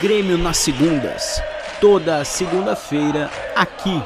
Grêmio 0.00 0.36
nas 0.36 0.58
segundas. 0.58 1.42
Toda 1.80 2.22
segunda-feira, 2.22 3.30
aqui 3.54 4.02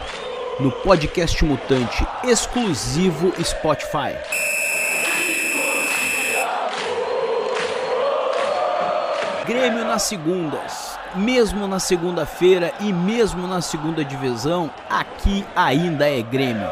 no 0.60 0.70
Podcast 0.70 1.44
Mutante, 1.44 2.06
exclusivo 2.22 3.32
Spotify. 3.42 4.14
Grêmio 9.44 9.84
nas 9.84 10.02
segundas. 10.02 10.96
Mesmo 11.16 11.66
na 11.66 11.80
segunda-feira 11.80 12.72
e 12.78 12.92
mesmo 12.92 13.48
na 13.48 13.60
segunda 13.60 14.04
divisão, 14.04 14.70
aqui 14.88 15.44
ainda 15.56 16.08
é 16.08 16.22
Grêmio. 16.22 16.70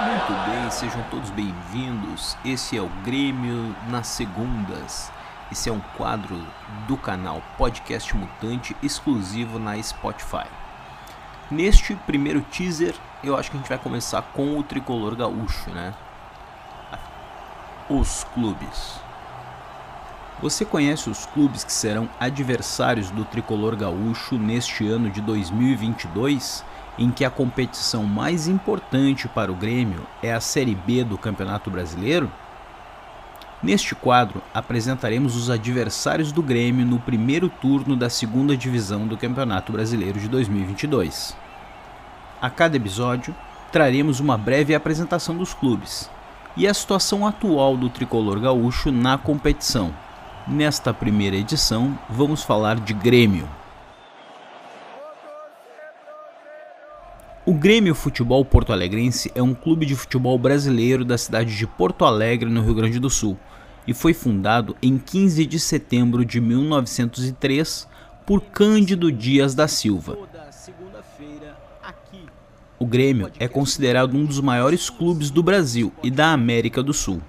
Muito 0.00 0.48
bem, 0.48 0.70
sejam 0.70 1.02
todos 1.10 1.30
bem-vindos. 1.30 2.36
Esse 2.44 2.78
é 2.78 2.80
o 2.80 2.88
Grêmio 3.04 3.74
nas 3.88 4.06
segundas. 4.06 5.10
Esse 5.52 5.68
é 5.68 5.72
um 5.72 5.80
quadro 5.96 6.40
do 6.88 6.96
canal 6.96 7.42
Podcast 7.58 8.16
Mutante 8.16 8.74
exclusivo 8.82 9.58
na 9.58 9.80
Spotify. 9.82 10.46
Neste 11.50 11.94
primeiro 11.94 12.40
teaser, 12.40 12.94
eu 13.22 13.36
acho 13.36 13.50
que 13.50 13.56
a 13.56 13.60
gente 13.60 13.68
vai 13.68 13.78
começar 13.78 14.22
com 14.22 14.58
o 14.58 14.62
tricolor 14.62 15.14
gaúcho, 15.14 15.70
né? 15.70 15.92
Os 17.88 18.24
clubes. 18.32 18.98
Você 20.40 20.64
conhece 20.64 21.10
os 21.10 21.26
clubes 21.26 21.62
que 21.62 21.72
serão 21.72 22.08
adversários 22.18 23.10
do 23.10 23.24
tricolor 23.24 23.76
gaúcho 23.76 24.38
neste 24.38 24.88
ano 24.88 25.10
de 25.10 25.20
2022, 25.20 26.64
em 26.98 27.10
que 27.10 27.24
a 27.24 27.30
competição 27.30 28.04
mais 28.04 28.48
importante 28.48 29.28
para 29.28 29.52
o 29.52 29.54
Grêmio 29.54 30.06
é 30.22 30.32
a 30.32 30.40
Série 30.40 30.74
B 30.74 31.04
do 31.04 31.18
Campeonato 31.18 31.70
Brasileiro? 31.70 32.32
Neste 33.64 33.94
quadro, 33.94 34.42
apresentaremos 34.52 35.34
os 35.34 35.48
adversários 35.48 36.30
do 36.30 36.42
Grêmio 36.42 36.84
no 36.84 36.98
primeiro 36.98 37.48
turno 37.48 37.96
da 37.96 38.10
segunda 38.10 38.54
divisão 38.54 39.06
do 39.06 39.16
Campeonato 39.16 39.72
Brasileiro 39.72 40.20
de 40.20 40.28
2022. 40.28 41.34
A 42.42 42.50
cada 42.50 42.76
episódio, 42.76 43.34
traremos 43.72 44.20
uma 44.20 44.36
breve 44.36 44.74
apresentação 44.74 45.34
dos 45.34 45.54
clubes 45.54 46.10
e 46.54 46.68
a 46.68 46.74
situação 46.74 47.26
atual 47.26 47.74
do 47.74 47.88
tricolor 47.88 48.38
gaúcho 48.38 48.92
na 48.92 49.16
competição. 49.16 49.94
Nesta 50.46 50.92
primeira 50.92 51.36
edição, 51.36 51.98
vamos 52.10 52.42
falar 52.42 52.78
de 52.78 52.92
Grêmio. 52.92 53.48
O 57.46 57.52
Grêmio 57.52 57.94
Futebol 57.94 58.42
Porto 58.42 58.72
Alegrense 58.72 59.30
é 59.34 59.42
um 59.42 59.52
clube 59.52 59.84
de 59.84 59.94
futebol 59.94 60.38
brasileiro 60.38 61.04
da 61.04 61.18
cidade 61.18 61.54
de 61.54 61.66
Porto 61.66 62.06
Alegre, 62.06 62.48
no 62.48 62.62
Rio 62.62 62.74
Grande 62.74 62.98
do 62.98 63.10
Sul, 63.10 63.38
e 63.86 63.92
foi 63.92 64.14
fundado 64.14 64.74
em 64.80 64.96
15 64.96 65.44
de 65.44 65.60
setembro 65.60 66.24
de 66.24 66.40
1903 66.40 67.86
por 68.24 68.40
Cândido 68.40 69.12
Dias 69.12 69.54
da 69.54 69.68
Silva. 69.68 70.16
O 72.78 72.86
Grêmio 72.86 73.30
é 73.38 73.46
considerado 73.46 74.16
um 74.16 74.24
dos 74.24 74.40
maiores 74.40 74.88
clubes 74.88 75.28
do 75.28 75.42
Brasil 75.42 75.92
e 76.02 76.10
da 76.10 76.32
América 76.32 76.82
do 76.82 76.94
Sul. 76.94 77.20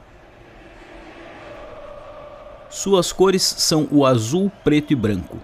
Suas 2.69 3.11
cores 3.11 3.43
são 3.43 3.85
o 3.91 4.05
azul, 4.05 4.49
preto 4.63 4.93
e 4.93 4.95
branco. 4.95 5.37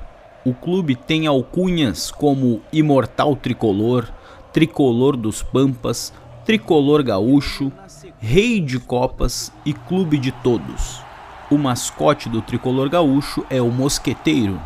O 0.45 0.53
clube 0.53 0.95
tem 0.95 1.27
alcunhas 1.27 2.09
como 2.09 2.61
Imortal 2.71 3.35
Tricolor, 3.35 4.07
Tricolor 4.53 5.15
dos 5.15 5.41
Pampas, 5.41 6.13
Tricolor 6.45 7.03
Gaúcho, 7.03 7.71
Rei 8.19 8.59
de 8.59 8.79
Copas 8.79 9.51
e 9.65 9.73
Clube 9.73 10.17
de 10.17 10.31
Todos. 10.31 11.01
O 11.49 11.57
mascote 11.57 12.27
do 12.27 12.41
Tricolor 12.41 12.89
Gaúcho 12.89 13.45
é 13.49 13.61
o 13.61 13.71
Mosqueteiro. 13.71 14.59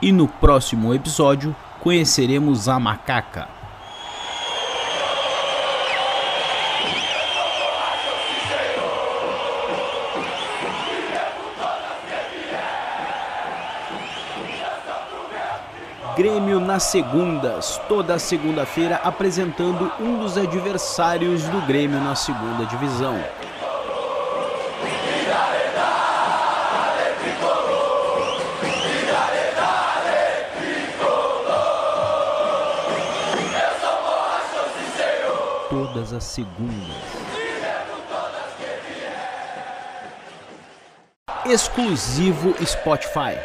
E 0.00 0.10
no 0.10 0.26
próximo 0.26 0.94
episódio 0.94 1.54
conheceremos 1.82 2.66
a 2.66 2.80
macaca. 2.80 3.63
Grêmio 16.16 16.60
nas 16.60 16.84
segundas, 16.84 17.80
toda 17.88 18.20
segunda-feira 18.20 19.00
apresentando 19.02 19.90
um 19.98 20.18
dos 20.18 20.38
adversários 20.38 21.42
do 21.42 21.60
Grêmio 21.66 22.00
na 22.00 22.14
segunda 22.14 22.64
divisão. 22.66 23.20
Todas 35.68 36.12
as 36.12 36.22
segundas. 36.22 36.94
Exclusivo 41.44 42.54
Spotify. 42.64 43.36